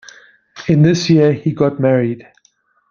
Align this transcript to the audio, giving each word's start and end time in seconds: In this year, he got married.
In 0.67 0.81
this 0.81 1.11
year, 1.11 1.31
he 1.31 1.51
got 1.51 1.79
married. 1.79 2.27